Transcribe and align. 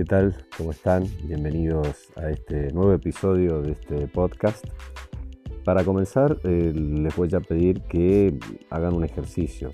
¿qué 0.00 0.06
tal? 0.06 0.34
¿Cómo 0.56 0.70
están? 0.70 1.04
Bienvenidos 1.24 2.10
a 2.16 2.30
este 2.30 2.72
nuevo 2.72 2.94
episodio 2.94 3.60
de 3.60 3.72
este 3.72 4.08
podcast. 4.08 4.64
Para 5.62 5.84
comenzar, 5.84 6.38
eh, 6.42 6.72
les 6.74 7.14
voy 7.14 7.28
a 7.34 7.40
pedir 7.40 7.82
que 7.82 8.34
hagan 8.70 8.94
un 8.94 9.04
ejercicio, 9.04 9.68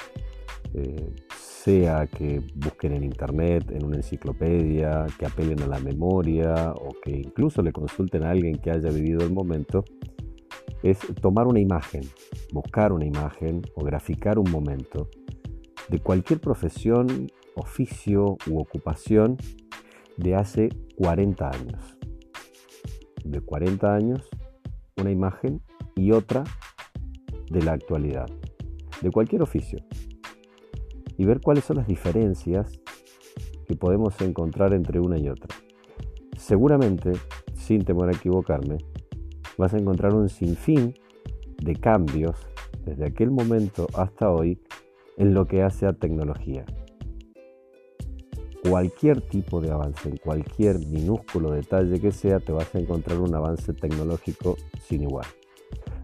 eh, 0.75 1.15
sea 1.39 2.09
que 2.09 2.43
busquen 2.57 2.95
en 2.95 3.05
internet, 3.05 3.71
en 3.71 3.85
una 3.85 3.99
enciclopedia, 3.99 5.07
que 5.17 5.27
apelen 5.27 5.63
a 5.63 5.69
la 5.69 5.79
memoria 5.79 6.73
o 6.73 6.89
que 7.05 7.13
incluso 7.13 7.63
le 7.63 7.71
consulten 7.71 8.25
a 8.25 8.31
alguien 8.31 8.59
que 8.59 8.73
haya 8.73 8.91
vivido 8.91 9.21
el 9.21 9.33
momento, 9.33 9.85
es 10.83 10.99
tomar 11.23 11.47
una 11.47 11.61
imagen, 11.61 12.03
buscar 12.53 12.93
una 12.93 13.07
imagen 13.07 13.63
o 13.77 13.85
graficar 13.85 14.41
un 14.41 14.51
momento 14.51 15.09
de 15.89 16.01
cualquier 16.01 16.41
profesión, 16.41 17.29
oficio 17.55 18.37
u 18.49 18.59
ocupación 18.59 19.37
de 20.17 20.35
hace 20.35 20.69
40 20.97 21.51
años. 21.51 21.97
De 23.25 23.41
40 23.41 23.95
años, 23.95 24.29
una 24.97 25.11
imagen 25.11 25.61
y 25.95 26.13
otra 26.13 26.45
de 27.51 27.63
la 27.63 27.73
actualidad, 27.73 28.27
de 29.03 29.11
cualquier 29.11 29.43
oficio. 29.43 29.79
Y 31.17 31.25
ver 31.25 31.41
cuáles 31.41 31.65
son 31.65 31.77
las 31.77 31.87
diferencias 31.87 32.81
que 33.67 33.77
podemos 33.77 34.21
encontrar 34.21 34.73
entre 34.75 35.01
una 35.01 35.19
y 35.19 35.29
otra. 35.29 35.55
Seguramente, 36.37 37.13
sin 37.55 37.85
temor 37.85 38.09
a 38.09 38.13
equivocarme, 38.13 38.79
vas 39.59 39.75
a 39.75 39.79
encontrar 39.79 40.15
un 40.15 40.29
sinfín 40.29 40.95
de 41.63 41.75
cambios 41.75 42.37
desde 42.85 43.07
aquel 43.07 43.31
momento 43.31 43.87
hasta 43.95 44.31
hoy 44.31 44.61
en 45.17 45.35
lo 45.35 45.47
que 45.47 45.63
hace 45.63 45.87
a 45.87 45.95
tecnología 45.95 46.65
cualquier 48.69 49.21
tipo 49.21 49.61
de 49.61 49.71
avance, 49.71 50.09
en 50.09 50.17
cualquier 50.17 50.79
minúsculo 50.87 51.53
detalle 51.53 52.01
que 52.01 52.11
sea, 52.11 52.41
te 52.41 52.53
vas 52.53 52.75
a 52.75 52.79
encontrar 52.79 53.21
un 53.21 53.35
avance 53.35 53.73
tecnológico 53.73 54.57
sin 54.81 55.03
igual. 55.03 55.27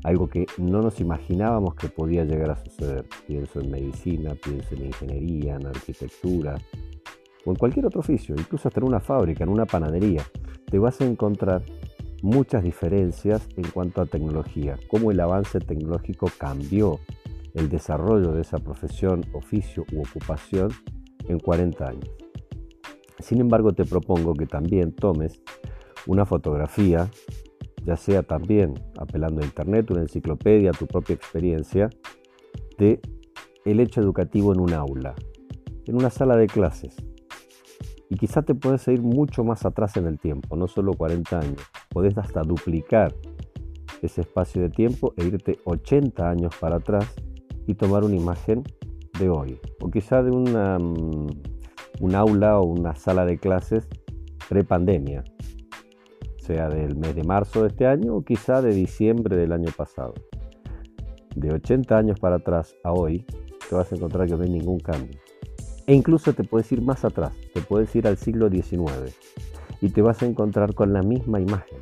Algo 0.04 0.28
que 0.28 0.46
no 0.58 0.80
nos 0.80 1.00
imaginábamos 1.00 1.74
que 1.74 1.88
podía 1.88 2.24
llegar 2.24 2.50
a 2.50 2.56
suceder. 2.56 3.04
Pienso 3.26 3.60
en 3.60 3.70
medicina, 3.70 4.34
pienso 4.34 4.74
en 4.74 4.86
ingeniería, 4.86 5.56
en 5.56 5.66
arquitectura 5.66 6.56
o 7.44 7.50
en 7.50 7.56
cualquier 7.56 7.86
otro 7.86 8.00
oficio, 8.00 8.34
incluso 8.36 8.68
hasta 8.68 8.80
en 8.80 8.86
una 8.86 9.00
fábrica, 9.00 9.44
en 9.44 9.50
una 9.50 9.66
panadería. 9.66 10.24
Te 10.70 10.78
vas 10.78 11.00
a 11.00 11.04
encontrar 11.04 11.62
muchas 12.22 12.62
diferencias 12.62 13.48
en 13.56 13.68
cuanto 13.70 14.00
a 14.00 14.06
tecnología, 14.06 14.78
cómo 14.88 15.10
el 15.10 15.20
avance 15.20 15.58
tecnológico 15.58 16.28
cambió 16.38 17.00
el 17.54 17.68
desarrollo 17.68 18.32
de 18.32 18.42
esa 18.42 18.58
profesión, 18.58 19.24
oficio 19.32 19.84
u 19.92 20.02
ocupación 20.02 20.70
en 21.28 21.38
40 21.38 21.88
años. 21.88 22.21
Sin 23.22 23.40
embargo, 23.40 23.72
te 23.72 23.84
propongo 23.84 24.34
que 24.34 24.46
también 24.46 24.92
tomes 24.92 25.40
una 26.06 26.26
fotografía, 26.26 27.08
ya 27.84 27.96
sea 27.96 28.22
también 28.22 28.74
apelando 28.98 29.40
a 29.40 29.44
internet, 29.44 29.90
una 29.90 30.02
enciclopedia, 30.02 30.72
tu 30.72 30.86
propia 30.86 31.14
experiencia, 31.14 31.88
de 32.78 33.00
el 33.64 33.80
hecho 33.80 34.00
educativo 34.00 34.52
en 34.52 34.60
un 34.60 34.72
aula, 34.72 35.14
en 35.86 35.96
una 35.96 36.10
sala 36.10 36.36
de 36.36 36.46
clases. 36.46 36.96
Y 38.10 38.16
quizá 38.16 38.42
te 38.42 38.54
puedes 38.54 38.86
ir 38.88 39.00
mucho 39.00 39.42
más 39.42 39.64
atrás 39.64 39.96
en 39.96 40.06
el 40.06 40.18
tiempo, 40.18 40.56
no 40.56 40.68
solo 40.68 40.92
40 40.92 41.38
años. 41.38 41.62
Podés 41.88 42.18
hasta 42.18 42.42
duplicar 42.42 43.14
ese 44.02 44.20
espacio 44.20 44.60
de 44.60 44.68
tiempo 44.68 45.14
e 45.16 45.24
irte 45.24 45.58
80 45.64 46.28
años 46.28 46.54
para 46.60 46.76
atrás 46.76 47.14
y 47.66 47.74
tomar 47.74 48.04
una 48.04 48.16
imagen 48.16 48.64
de 49.18 49.30
hoy. 49.30 49.58
O 49.80 49.90
quizá 49.90 50.22
de 50.22 50.30
una 50.30 50.78
mm, 50.78 51.28
un 52.00 52.14
aula 52.14 52.58
o 52.58 52.64
una 52.64 52.94
sala 52.94 53.24
de 53.24 53.38
clases 53.38 53.88
pre-pandemia, 54.48 55.24
sea 56.38 56.68
del 56.68 56.96
mes 56.96 57.14
de 57.14 57.24
marzo 57.24 57.62
de 57.62 57.68
este 57.68 57.86
año 57.86 58.16
o 58.16 58.24
quizá 58.24 58.60
de 58.60 58.74
diciembre 58.74 59.36
del 59.36 59.52
año 59.52 59.70
pasado. 59.76 60.14
De 61.34 61.52
80 61.52 61.96
años 61.96 62.20
para 62.20 62.36
atrás 62.36 62.74
a 62.84 62.92
hoy, 62.92 63.24
te 63.68 63.74
vas 63.74 63.90
a 63.92 63.96
encontrar 63.96 64.26
que 64.26 64.36
no 64.36 64.42
hay 64.42 64.50
ningún 64.50 64.80
cambio. 64.80 65.18
E 65.86 65.94
incluso 65.94 66.32
te 66.32 66.44
puedes 66.44 66.70
ir 66.72 66.82
más 66.82 67.04
atrás, 67.04 67.32
te 67.54 67.60
puedes 67.60 67.94
ir 67.96 68.06
al 68.06 68.16
siglo 68.16 68.50
XIX 68.50 69.16
y 69.80 69.88
te 69.88 70.02
vas 70.02 70.22
a 70.22 70.26
encontrar 70.26 70.74
con 70.74 70.92
la 70.92 71.02
misma 71.02 71.40
imagen. 71.40 71.80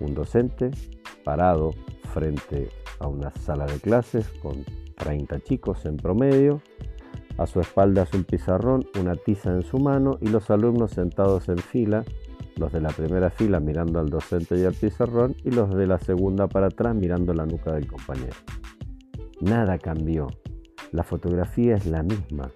Un 0.00 0.14
docente 0.14 0.70
parado 1.24 1.72
frente 2.12 2.68
a 2.98 3.08
una 3.08 3.30
sala 3.30 3.66
de 3.66 3.78
clases 3.80 4.28
con 4.42 4.64
30 4.96 5.40
chicos 5.40 5.86
en 5.86 5.96
promedio 5.96 6.60
a 7.38 7.46
su 7.46 7.60
espalda 7.60 8.02
es 8.02 8.24
pizarrón, 8.24 8.86
una 8.98 9.14
tiza 9.14 9.52
en 9.52 9.62
su 9.62 9.78
mano 9.78 10.18
y 10.20 10.28
los 10.28 10.50
alumnos 10.50 10.92
sentados 10.92 11.48
en 11.48 11.58
fila, 11.58 12.04
los 12.56 12.72
de 12.72 12.80
la 12.80 12.88
primera 12.88 13.30
fila 13.30 13.60
mirando 13.60 14.00
al 14.00 14.08
docente 14.08 14.58
y 14.58 14.64
al 14.64 14.72
pizarrón 14.72 15.34
y 15.44 15.50
los 15.50 15.74
de 15.74 15.86
la 15.86 15.98
segunda 15.98 16.48
para 16.48 16.68
atrás 16.68 16.94
mirando 16.94 17.34
la 17.34 17.44
nuca 17.44 17.72
del 17.72 17.86
compañero. 17.86 18.36
Nada 19.40 19.78
cambió. 19.78 20.28
La 20.92 21.02
fotografía 21.02 21.76
es 21.76 21.86
la 21.86 22.02
misma. 22.02 22.50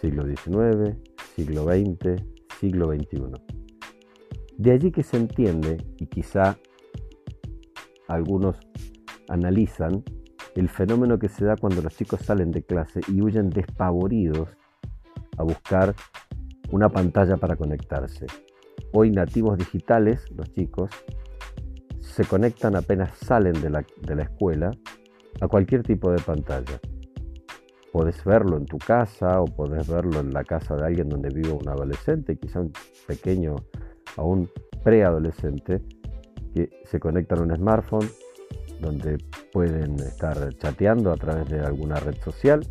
Siglo 0.00 0.24
XIX, 0.24 0.96
siglo 1.34 1.64
XX, 1.64 2.22
siglo 2.60 2.92
XXI. 2.92 3.32
De 4.58 4.70
allí 4.70 4.92
que 4.92 5.02
se 5.02 5.16
entiende, 5.16 5.78
y 5.98 6.06
quizá 6.06 6.56
algunos 8.06 8.56
analizan, 9.28 10.04
el 10.54 10.68
fenómeno 10.68 11.18
que 11.18 11.28
se 11.28 11.44
da 11.44 11.56
cuando 11.56 11.82
los 11.82 11.96
chicos 11.96 12.20
salen 12.20 12.50
de 12.50 12.62
clase 12.62 13.00
y 13.08 13.20
huyen 13.20 13.50
despavoridos 13.50 14.48
a 15.38 15.42
buscar 15.42 15.94
una 16.70 16.88
pantalla 16.88 17.36
para 17.36 17.56
conectarse. 17.56 18.26
Hoy 18.92 19.10
nativos 19.10 19.58
digitales, 19.58 20.30
los 20.32 20.52
chicos, 20.52 20.90
se 22.00 22.24
conectan 22.24 22.76
apenas 22.76 23.16
salen 23.16 23.54
de 23.62 23.70
la, 23.70 23.84
escuela 24.22 24.70
a 25.40 25.48
cualquier 25.48 25.82
tipo 25.82 26.10
de 26.10 26.20
pantalla. 26.20 26.78
Podés 27.90 28.22
verlo 28.24 28.56
en 28.56 28.66
tu 28.66 28.78
casa 28.78 29.40
o 29.40 29.46
podés 29.46 29.86
verlo 29.88 30.20
en 30.20 30.32
la 30.32 30.44
casa 30.44 30.76
de 30.76 30.84
alguien 30.84 31.08
donde 31.08 31.28
vive 31.30 31.52
un 31.52 31.68
adolescente, 31.68 32.36
quizá 32.36 32.60
un 32.60 32.72
pequeño, 33.06 33.56
aún 34.16 34.50
preadolescente, 34.82 35.82
que 36.54 36.68
se 36.84 37.00
conecta 37.00 37.34
a 37.34 37.42
un 37.42 37.54
smartphone 37.54 38.08
donde 38.82 39.16
pueden 39.52 39.98
estar 40.00 40.54
chateando 40.58 41.10
a 41.10 41.16
través 41.16 41.48
de 41.48 41.60
alguna 41.60 41.96
red 41.96 42.16
social, 42.22 42.66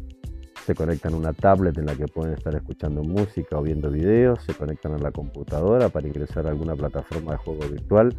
se 0.66 0.76
conectan 0.76 1.16
a 1.16 1.18
una 1.18 1.34
tablet 1.34 1.78
en 1.80 1.88
la 1.88 1.96
que 1.96 2.08
pueden 2.08 2.36
estar 2.36 2.54
escuchando 2.54 3.04
música 3.04 3.58
o 3.58 3.64
viendo 3.64 3.90
videos, 3.90 4.44
se 4.44 4.54
conectan 4.54 4.94
a 4.94 5.00
la 5.00 5.12
computadora 5.12 5.90
para 5.90 6.08
ingresar 6.08 6.46
a 6.46 6.52
alguna 6.52 6.76
plataforma 6.76 7.32
de 7.32 7.38
juego 7.38 7.68
virtual 7.68 8.16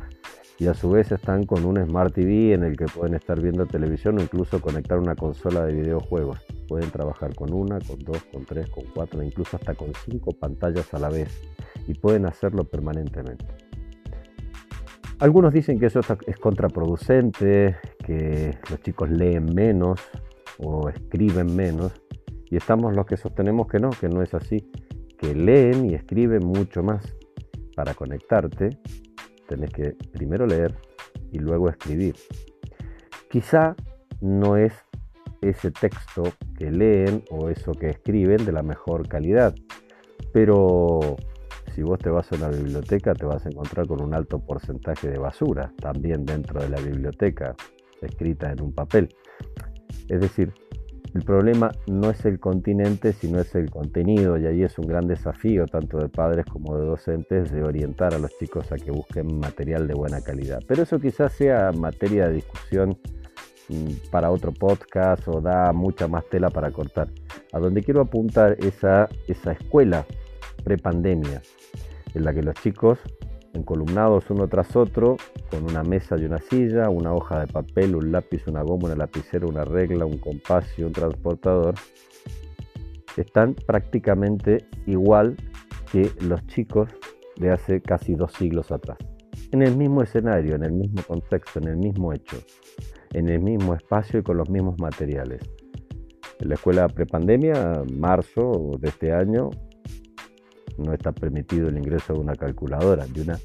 y 0.59 0.67
a 0.67 0.75
su 0.75 0.91
vez 0.91 1.11
están 1.13 1.45
con 1.45 1.65
un 1.65 1.77
Smart 1.85 2.15
TV 2.15 2.53
en 2.53 2.65
el 2.65 2.77
que 2.77 2.87
pueden 2.87 3.15
estar 3.15 3.41
viendo 3.41 3.67
televisión 3.67 4.19
o 4.19 4.23
incluso 4.23 4.61
conectar 4.61 4.99
una 4.99 5.15
consola 5.15 5.65
de 5.65 5.75
videojuegos. 5.75 6.39
Pueden 6.69 6.91
trabajar 6.91 7.35
con 7.35 7.53
una, 7.53 7.79
con 7.81 7.99
dos, 8.01 8.23
con 8.33 8.45
tres, 8.45 8.69
con 8.71 8.85
cuatro, 8.95 9.23
incluso 9.23 9.57
hasta 9.57 9.75
con 9.75 9.93
cinco 10.05 10.33
pantallas 10.33 10.93
a 10.95 10.99
la 10.99 11.09
vez 11.09 11.29
y 11.87 11.95
pueden 11.95 12.27
hacerlo 12.27 12.65
permanentemente. 12.65 13.47
Algunos 15.23 15.53
dicen 15.53 15.79
que 15.79 15.87
eso 15.87 16.01
es 16.27 16.37
contraproducente, 16.39 17.77
que 18.05 18.59
los 18.69 18.81
chicos 18.81 19.09
leen 19.09 19.55
menos 19.55 20.01
o 20.59 20.89
escriben 20.89 21.55
menos, 21.55 21.93
y 22.51 22.57
estamos 22.57 22.93
los 22.97 23.07
que 23.07 23.17
sostenemos 23.17 23.69
que 23.69 23.79
no, 23.79 23.91
que 23.91 24.09
no 24.09 24.21
es 24.21 24.35
así, 24.35 24.69
que 25.17 25.33
leen 25.33 25.89
y 25.89 25.95
escriben 25.95 26.45
mucho 26.45 26.83
más. 26.83 27.15
Para 27.77 27.95
conectarte, 27.95 28.71
tenés 29.47 29.71
que 29.71 29.95
primero 30.13 30.45
leer 30.45 30.75
y 31.31 31.39
luego 31.39 31.69
escribir. 31.69 32.17
Quizá 33.31 33.77
no 34.21 34.57
es 34.57 34.73
ese 35.41 35.71
texto 35.71 36.25
que 36.59 36.73
leen 36.73 37.23
o 37.31 37.49
eso 37.49 37.71
que 37.71 37.91
escriben 37.91 38.45
de 38.45 38.51
la 38.51 38.65
mejor 38.65 39.07
calidad, 39.07 39.55
pero 40.33 41.15
si 41.75 41.83
vos 41.83 41.99
te 41.99 42.11
vas 42.11 42.31
a 42.33 42.37
una 42.37 42.49
biblioteca 42.49 43.15
te 43.15 43.25
vas 43.25 43.45
a 43.47 43.49
encontrar 43.49 43.87
con 43.87 44.03
un 44.03 44.15
alto 44.15 44.39
porcentaje 44.39 45.09
de 45.09 45.19
basura 45.19 45.73
también 45.81 46.25
dentro 46.25 46.61
de 46.61 46.69
la 46.69 46.81
biblioteca 46.81 47.55
escrita 48.01 48.51
en 48.53 48.61
un 48.61 48.73
papel. 48.73 49.09
Es 50.09 50.21
decir, 50.21 50.53
el 51.15 51.23
problema 51.25 51.71
no 51.87 52.11
es 52.11 52.25
el 52.25 52.41
continente, 52.41 53.13
sino 53.13 53.39
es 53.39 53.55
el 53.55 53.71
contenido 53.71 54.39
y 54.39 54.47
ahí 54.47 54.63
es 54.63 54.79
un 54.79 54.87
gran 54.87 55.07
desafío 55.07 55.67
tanto 55.67 55.99
de 55.99 56.09
padres 56.09 56.47
como 56.47 56.79
de 56.79 56.87
docentes 56.87 57.53
de 57.53 57.63
orientar 57.63 58.15
a 58.15 58.19
los 58.19 58.31
chicos 58.39 58.73
a 58.73 58.77
que 58.77 58.91
busquen 58.91 59.39
material 59.39 59.87
de 59.87 59.95
buena 59.95 60.23
calidad. 60.23 60.61
Pero 60.67 60.85
eso 60.85 60.99
quizás 60.99 61.33
sea 61.35 61.71
materia 61.73 62.29
de 62.29 62.35
discusión 62.35 62.99
mm, 63.69 64.11
para 64.11 64.31
otro 64.31 64.53
podcast 64.53 65.29
o 65.29 65.43
da 65.43 65.73
mucha 65.73 66.09
más 66.09 66.25
tela 66.31 66.49
para 66.49 66.71
cortar. 66.71 67.09
A 67.53 67.59
donde 67.59 67.83
quiero 67.83 68.01
apuntar 68.01 68.57
es 68.61 68.83
a 68.83 69.07
esa 69.29 69.53
escuela 69.53 70.07
prepandemia, 70.63 71.43
en 72.15 72.25
la 72.25 72.33
que 72.33 72.43
los 72.43 72.55
chicos, 72.57 72.99
encolumnados 73.55 74.31
uno 74.31 74.49
tras 74.49 74.75
otro, 74.77 75.17
con 75.51 75.65
una 75.65 75.83
mesa 75.83 76.17
y 76.19 76.25
una 76.25 76.39
silla, 76.39 76.89
una 76.89 77.13
hoja 77.13 77.41
de 77.41 77.47
papel, 77.47 77.95
un 77.95 78.13
lápiz, 78.13 78.47
una 78.47 78.63
goma, 78.63 78.87
una 78.87 78.97
lapicera, 78.97 79.47
una 79.47 79.65
regla, 79.65 80.07
un 80.07 80.19
compás 80.19 80.67
y 80.79 80.83
un 80.83 80.93
transportador, 80.93 81.75
están 83.17 83.55
prácticamente 83.55 84.67
igual 84.87 85.37
que 85.91 86.11
los 86.21 86.47
chicos 86.47 86.89
de 87.37 87.51
hace 87.51 87.81
casi 87.81 88.15
dos 88.15 88.33
siglos 88.33 88.73
atrás. 88.73 88.99
En 89.51 89.63
el 89.63 89.77
mismo 89.77 90.03
escenario, 90.03 90.55
en 90.55 90.65
el 90.65 90.73
mismo 90.73 91.03
contexto, 91.07 91.59
en 91.59 91.69
el 91.69 91.77
mismo 91.77 92.13
hecho, 92.13 92.39
en 93.13 93.29
el 93.29 93.41
mismo 93.41 93.75
espacio 93.75 94.21
y 94.21 94.23
con 94.23 94.39
los 94.39 94.49
mismos 94.49 94.79
materiales. 94.79 95.43
En 96.41 96.49
la 96.49 96.55
escuela 96.55 96.89
prepandemia, 96.89 97.83
marzo 97.93 98.77
de 98.81 98.89
este 98.89 99.13
año, 99.13 99.51
no 100.79 100.93
está 100.93 101.13
permitido 101.13 101.69
el 101.69 101.77
ingreso 101.77 102.15
de 102.15 102.21
una 102.21 102.35
calculadora, 102.35 103.07
de 103.07 103.23
una 103.23 103.39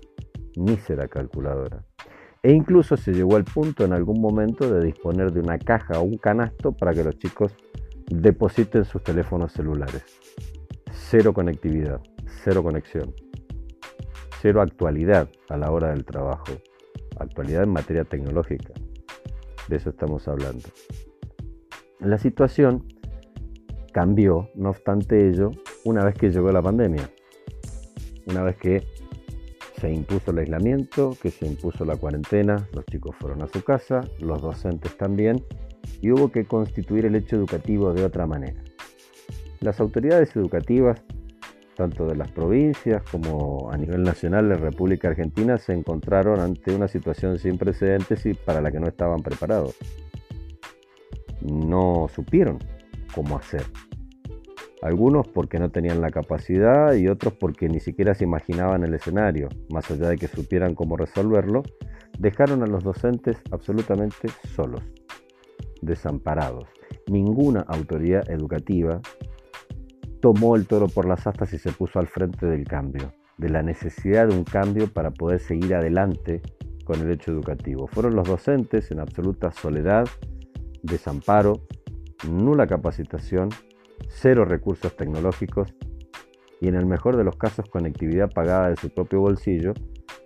mísera 0.55 1.07
calculadora. 1.07 1.85
E 2.43 2.51
incluso 2.51 2.97
se 2.97 3.13
llegó 3.13 3.35
al 3.35 3.43
punto 3.43 3.83
en 3.83 3.93
algún 3.93 4.21
momento 4.21 4.71
de 4.71 4.85
disponer 4.85 5.31
de 5.31 5.39
una 5.39 5.57
caja 5.57 5.99
o 5.99 6.03
un 6.03 6.17
canasto 6.17 6.71
para 6.71 6.93
que 6.93 7.03
los 7.03 7.17
chicos 7.17 7.55
depositen 8.09 8.85
sus 8.85 9.03
teléfonos 9.03 9.51
celulares. 9.51 10.03
Cero 10.91 11.33
conectividad, 11.33 11.99
cero 12.43 12.63
conexión, 12.63 13.13
cero 14.41 14.61
actualidad 14.61 15.29
a 15.49 15.57
la 15.57 15.71
hora 15.71 15.89
del 15.89 16.05
trabajo, 16.05 16.53
actualidad 17.19 17.63
en 17.63 17.69
materia 17.69 18.03
tecnológica. 18.03 18.73
De 19.67 19.75
eso 19.75 19.89
estamos 19.89 20.27
hablando. 20.27 20.69
La 21.99 22.17
situación 22.17 22.85
cambió, 23.91 24.49
no 24.55 24.69
obstante 24.69 25.27
ello, 25.27 25.51
una 25.83 26.05
vez 26.05 26.15
que 26.15 26.29
llegó 26.29 26.51
la 26.51 26.61
pandemia, 26.61 27.09
una 28.27 28.43
vez 28.43 28.57
que 28.57 28.83
se 29.79 29.91
impuso 29.91 30.31
el 30.31 30.39
aislamiento, 30.39 31.15
que 31.21 31.31
se 31.31 31.45
impuso 31.45 31.85
la 31.85 31.95
cuarentena, 31.95 32.67
los 32.73 32.85
chicos 32.85 33.15
fueron 33.19 33.41
a 33.43 33.47
su 33.47 33.63
casa, 33.63 34.01
los 34.19 34.41
docentes 34.41 34.97
también, 34.97 35.43
y 36.01 36.11
hubo 36.11 36.31
que 36.31 36.45
constituir 36.45 37.05
el 37.05 37.15
hecho 37.15 37.35
educativo 37.35 37.93
de 37.93 38.03
otra 38.03 38.25
manera. 38.25 38.61
Las 39.59 39.79
autoridades 39.79 40.35
educativas, 40.35 41.01
tanto 41.75 42.07
de 42.07 42.15
las 42.15 42.31
provincias 42.31 43.03
como 43.03 43.69
a 43.71 43.77
nivel 43.77 44.03
nacional 44.03 44.49
de 44.49 44.55
República 44.55 45.09
Argentina, 45.09 45.57
se 45.57 45.73
encontraron 45.73 46.39
ante 46.39 46.73
una 46.73 46.87
situación 46.87 47.37
sin 47.37 47.57
precedentes 47.57 48.25
y 48.25 48.33
para 48.33 48.61
la 48.61 48.71
que 48.71 48.79
no 48.79 48.87
estaban 48.87 49.21
preparados. 49.21 49.75
No 51.41 52.07
supieron 52.13 52.57
cómo 53.13 53.37
hacer. 53.37 53.63
Algunos 54.81 55.27
porque 55.27 55.59
no 55.59 55.69
tenían 55.69 56.01
la 56.01 56.11
capacidad 56.11 56.93
y 56.93 57.07
otros 57.07 57.33
porque 57.33 57.67
ni 57.67 57.79
siquiera 57.79 58.13
se 58.13 58.25
imaginaban 58.25 58.83
el 58.83 58.93
escenario, 58.93 59.49
más 59.69 59.89
allá 59.89 60.09
de 60.09 60.17
que 60.17 60.27
supieran 60.27 60.75
cómo 60.75 60.97
resolverlo, 60.97 61.63
dejaron 62.19 62.61
a 62.61 62.67
los 62.67 62.83
docentes 62.83 63.37
absolutamente 63.51 64.29
solos, 64.55 64.83
desamparados. 65.81 66.67
Ninguna 67.07 67.61
autoridad 67.61 68.29
educativa 68.29 69.01
tomó 70.21 70.55
el 70.55 70.67
toro 70.67 70.87
por 70.87 71.07
las 71.07 71.25
astas 71.25 71.53
y 71.53 71.57
se 71.57 71.71
puso 71.71 71.99
al 71.99 72.07
frente 72.07 72.45
del 72.45 72.65
cambio, 72.65 73.13
de 73.37 73.49
la 73.49 73.63
necesidad 73.63 74.27
de 74.27 74.35
un 74.35 74.43
cambio 74.43 74.91
para 74.93 75.09
poder 75.09 75.39
seguir 75.39 75.73
adelante 75.73 76.41
con 76.85 77.01
el 77.01 77.11
hecho 77.11 77.31
educativo. 77.31 77.87
Fueron 77.87 78.15
los 78.15 78.27
docentes 78.27 78.91
en 78.91 78.99
absoluta 78.99 79.51
soledad, 79.51 80.07
desamparo, 80.83 81.61
nula 82.29 82.67
capacitación 82.67 83.49
cero 84.09 84.45
recursos 84.45 84.95
tecnológicos 84.95 85.73
y 86.59 86.67
en 86.67 86.75
el 86.75 86.85
mejor 86.85 87.17
de 87.17 87.23
los 87.23 87.35
casos 87.35 87.69
conectividad 87.69 88.31
pagada 88.31 88.69
de 88.69 88.75
su 88.77 88.89
propio 88.89 89.21
bolsillo, 89.21 89.73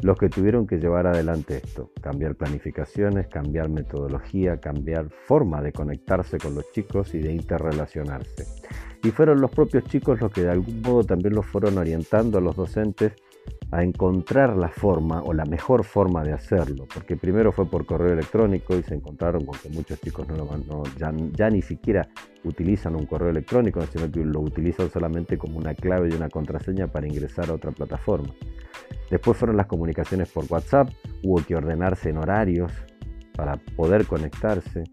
los 0.01 0.17
que 0.17 0.29
tuvieron 0.29 0.65
que 0.65 0.77
llevar 0.77 1.05
adelante 1.05 1.57
esto, 1.63 1.91
cambiar 2.01 2.35
planificaciones, 2.35 3.27
cambiar 3.27 3.69
metodología, 3.69 4.57
cambiar 4.57 5.09
forma 5.27 5.61
de 5.61 5.73
conectarse 5.73 6.37
con 6.37 6.55
los 6.55 6.71
chicos 6.71 7.13
y 7.13 7.19
de 7.19 7.33
interrelacionarse. 7.33 8.45
Y 9.03 9.11
fueron 9.11 9.41
los 9.41 9.51
propios 9.51 9.83
chicos 9.85 10.21
los 10.21 10.31
que 10.31 10.43
de 10.43 10.51
algún 10.51 10.81
modo 10.81 11.03
también 11.03 11.35
los 11.35 11.45
fueron 11.45 11.77
orientando 11.77 12.37
a 12.37 12.41
los 12.41 12.55
docentes 12.55 13.13
a 13.71 13.83
encontrar 13.83 14.57
la 14.57 14.67
forma 14.67 15.23
o 15.23 15.33
la 15.33 15.45
mejor 15.45 15.85
forma 15.85 16.23
de 16.23 16.33
hacerlo, 16.33 16.85
porque 16.93 17.15
primero 17.15 17.53
fue 17.53 17.65
por 17.65 17.85
correo 17.85 18.11
electrónico 18.11 18.75
y 18.75 18.83
se 18.83 18.95
encontraron 18.95 19.45
con 19.45 19.57
que 19.57 19.69
muchos 19.69 19.99
chicos 20.01 20.27
no, 20.27 20.83
ya, 20.97 21.49
ni 21.49 21.61
siquiera 21.61 22.07
utilizan 22.43 22.95
un 22.95 23.05
correo 23.05 23.29
electrónico, 23.29 23.81
sino 23.83 24.11
que 24.11 24.25
lo 24.25 24.41
utilizan 24.41 24.89
solamente 24.89 25.37
como 25.37 25.57
una 25.57 25.73
clave 25.73 26.09
y 26.11 26.13
una 26.13 26.29
contraseña 26.29 26.87
para 26.87 27.07
ingresar 27.07 27.49
a 27.49 27.53
otra 27.53 27.71
plataforma. 27.71 28.33
Después 29.09 29.37
fueron 29.37 29.55
las 29.55 29.67
comunicaciones 29.67 30.29
por 30.31 30.45
WhatsApp, 30.49 30.89
hubo 31.23 31.41
que 31.41 31.55
ordenarse 31.55 32.09
en 32.09 32.17
horarios 32.17 32.73
para 33.35 33.55
poder 33.55 34.05
conectarse. 34.05 34.83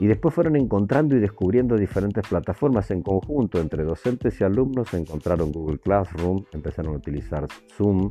Y 0.00 0.06
después 0.06 0.34
fueron 0.34 0.56
encontrando 0.56 1.14
y 1.14 1.20
descubriendo 1.20 1.76
diferentes 1.76 2.26
plataformas 2.26 2.90
en 2.90 3.02
conjunto 3.02 3.60
entre 3.60 3.84
docentes 3.84 4.40
y 4.40 4.44
alumnos. 4.44 4.94
Encontraron 4.94 5.52
Google 5.52 5.78
Classroom, 5.78 6.42
empezaron 6.52 6.94
a 6.94 6.96
utilizar 6.96 7.46
Zoom, 7.76 8.10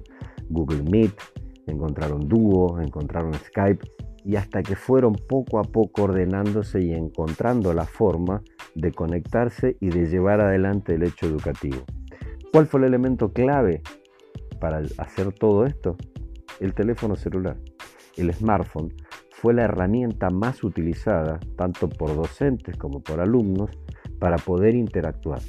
Google 0.50 0.84
Meet, 0.84 1.14
encontraron 1.66 2.30
Duo, 2.30 2.80
encontraron 2.80 3.34
Skype 3.34 3.84
y 4.24 4.36
hasta 4.36 4.62
que 4.62 4.76
fueron 4.76 5.14
poco 5.14 5.58
a 5.58 5.64
poco 5.64 6.04
ordenándose 6.04 6.80
y 6.80 6.94
encontrando 6.94 7.74
la 7.74 7.86
forma 7.86 8.44
de 8.76 8.92
conectarse 8.92 9.76
y 9.80 9.90
de 9.90 10.06
llevar 10.06 10.42
adelante 10.42 10.94
el 10.94 11.04
hecho 11.04 11.26
educativo. 11.26 11.84
¿Cuál 12.52 12.68
fue 12.68 12.82
el 12.82 12.88
elemento 12.88 13.34
clave 13.34 13.82
para 14.60 14.84
hacer 15.00 15.34
todo 15.34 15.66
esto? 15.66 15.98
El 16.60 16.76
teléfono 16.76 17.16
celular, 17.16 17.58
el 18.18 18.32
smartphone 18.34 18.94
fue 19.42 19.54
la 19.54 19.64
herramienta 19.64 20.30
más 20.30 20.64
utilizada 20.64 21.40
tanto 21.56 21.88
por 21.88 22.16
docentes 22.16 22.76
como 22.78 23.02
por 23.02 23.22
alumnos 23.22 23.70
para 24.20 24.38
poder 24.38 24.76
interactuar, 24.76 25.40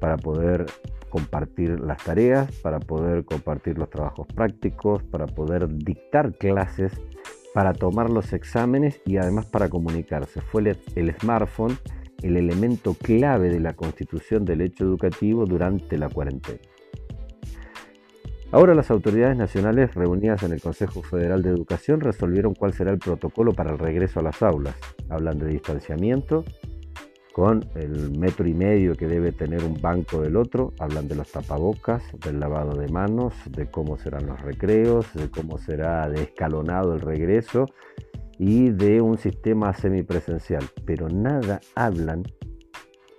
para 0.00 0.16
poder 0.16 0.66
compartir 1.08 1.80
las 1.80 2.02
tareas, 2.02 2.50
para 2.62 2.80
poder 2.80 3.24
compartir 3.24 3.78
los 3.78 3.90
trabajos 3.90 4.26
prácticos, 4.34 5.04
para 5.04 5.26
poder 5.26 5.68
dictar 5.68 6.36
clases, 6.36 6.92
para 7.54 7.72
tomar 7.72 8.10
los 8.10 8.32
exámenes 8.32 9.00
y 9.06 9.18
además 9.18 9.46
para 9.46 9.68
comunicarse. 9.68 10.40
Fue 10.40 10.76
el, 10.94 11.14
smartphone 11.20 11.78
el 12.22 12.36
elemento 12.36 12.94
clave 12.94 13.50
de 13.50 13.60
la 13.60 13.74
constitución 13.74 14.44
del 14.44 14.62
hecho 14.62 14.84
educativo 14.84 15.46
durante 15.46 15.96
la 15.96 16.08
cuarentena. 16.08 16.58
Ahora 18.52 18.74
las 18.74 18.92
autoridades 18.92 19.36
nacionales 19.36 19.94
reunidas 19.94 20.44
en 20.44 20.52
el 20.52 20.62
Consejo 20.62 21.02
Federal 21.02 21.42
de 21.42 21.50
Educación 21.50 22.00
resolvieron 22.00 22.54
cuál 22.54 22.72
será 22.72 22.92
el 22.92 22.98
protocolo 22.98 23.52
para 23.52 23.72
el 23.72 23.78
regreso 23.78 24.20
a 24.20 24.22
las 24.22 24.40
aulas. 24.40 24.76
Hablan 25.08 25.38
de 25.38 25.48
distanciamiento 25.48 26.44
con 27.32 27.68
el 27.74 28.16
metro 28.16 28.46
y 28.48 28.54
medio 28.54 28.94
que 28.94 29.08
debe 29.08 29.32
tener 29.32 29.64
un 29.64 29.78
banco 29.80 30.22
del 30.22 30.36
otro, 30.36 30.72
hablan 30.78 31.08
de 31.08 31.16
los 31.16 31.30
tapabocas, 31.30 32.02
del 32.24 32.40
lavado 32.40 32.78
de 32.78 32.88
manos, 32.88 33.34
de 33.50 33.68
cómo 33.68 33.98
serán 33.98 34.26
los 34.26 34.40
recreos, 34.40 35.12
de 35.12 35.28
cómo 35.28 35.58
será 35.58 36.08
descalonado 36.08 36.94
el 36.94 37.00
regreso 37.00 37.66
y 38.38 38.70
de 38.70 39.00
un 39.00 39.18
sistema 39.18 39.74
semipresencial, 39.74 40.64
pero 40.86 41.08
nada 41.08 41.60
hablan 41.74 42.22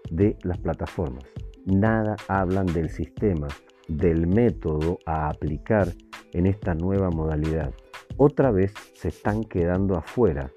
de 0.10 0.38
las 0.42 0.58
plataformas, 0.58 1.26
nada 1.66 2.16
hablan 2.28 2.66
del 2.66 2.90
sistema 2.90 3.48
del 3.88 4.28
método 4.28 5.00
a 5.06 5.30
aplicar 5.30 5.94
en 6.34 6.46
esta 6.46 6.74
nueva 6.74 7.10
modalidad. 7.10 7.74
Otra 8.18 8.52
vez 8.52 8.74
se 8.94 9.10
están 9.10 9.44
quedando 9.44 9.96
afuera 9.98 10.52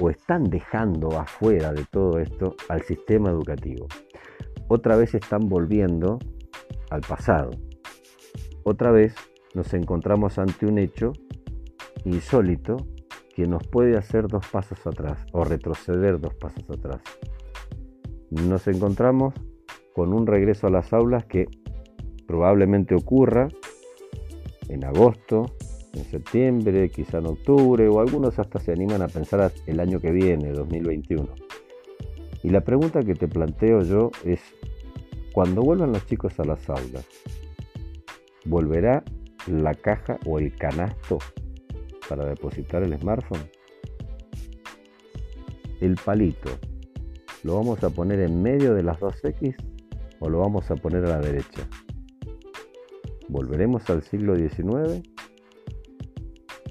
o 0.00 0.10
están 0.10 0.44
dejando 0.44 1.18
afuera 1.18 1.72
de 1.72 1.84
todo 1.84 2.18
esto 2.18 2.56
al 2.68 2.82
sistema 2.82 3.30
educativo. 3.30 3.86
Otra 4.68 4.96
vez 4.96 5.14
están 5.14 5.48
volviendo 5.48 6.18
al 6.90 7.00
pasado. 7.02 7.50
Otra 8.64 8.90
vez 8.90 9.14
nos 9.54 9.72
encontramos 9.74 10.38
ante 10.38 10.66
un 10.66 10.78
hecho 10.78 11.12
insólito 12.04 12.76
que 13.34 13.46
nos 13.46 13.66
puede 13.66 13.96
hacer 13.96 14.26
dos 14.26 14.46
pasos 14.48 14.86
atrás 14.86 15.24
o 15.32 15.44
retroceder 15.44 16.20
dos 16.20 16.34
pasos 16.34 16.64
atrás. 16.70 17.00
Nos 18.30 18.66
encontramos 18.66 19.34
con 19.94 20.12
un 20.12 20.26
regreso 20.26 20.66
a 20.66 20.70
las 20.70 20.92
aulas 20.92 21.24
que 21.26 21.46
probablemente 22.26 22.94
ocurra 22.94 23.48
en 24.68 24.84
agosto, 24.84 25.54
en 25.92 26.04
septiembre, 26.04 26.90
quizá 26.90 27.18
en 27.18 27.26
octubre, 27.26 27.88
o 27.88 28.00
algunos 28.00 28.38
hasta 28.38 28.58
se 28.60 28.72
animan 28.72 29.02
a 29.02 29.08
pensar 29.08 29.52
el 29.66 29.80
año 29.80 30.00
que 30.00 30.10
viene, 30.10 30.50
2021. 30.52 31.28
Y 32.42 32.50
la 32.50 32.60
pregunta 32.62 33.02
que 33.02 33.14
te 33.14 33.28
planteo 33.28 33.82
yo 33.82 34.10
es, 34.24 34.40
cuando 35.32 35.62
vuelvan 35.62 35.92
los 35.92 36.06
chicos 36.06 36.38
a 36.40 36.44
las 36.44 36.68
aulas, 36.68 37.06
¿volverá 38.44 39.02
la 39.46 39.74
caja 39.74 40.18
o 40.26 40.38
el 40.38 40.54
canasto 40.56 41.18
para 42.08 42.26
depositar 42.26 42.82
el 42.82 42.98
smartphone? 42.98 43.48
El 45.80 45.96
palito, 45.96 46.50
¿lo 47.42 47.56
vamos 47.56 47.82
a 47.82 47.90
poner 47.90 48.20
en 48.20 48.42
medio 48.42 48.74
de 48.74 48.82
las 48.82 49.00
dos 49.00 49.24
X 49.24 49.56
o 50.20 50.28
lo 50.28 50.40
vamos 50.40 50.70
a 50.70 50.76
poner 50.76 51.04
a 51.04 51.08
la 51.08 51.20
derecha? 51.20 51.68
¿Volveremos 53.34 53.90
al 53.90 54.00
siglo 54.04 54.36
XIX 54.36 55.02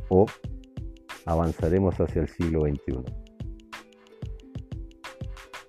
o 0.07 0.25
avanzaremos 1.25 1.99
hacia 1.99 2.21
el 2.21 2.29
siglo 2.29 2.61
XXI? 2.61 3.03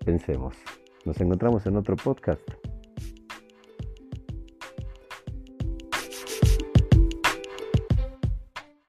Pensemos. 0.04 0.54
Nos 1.04 1.20
encontramos 1.20 1.66
en 1.66 1.78
otro 1.78 1.96
podcast. 1.96 2.48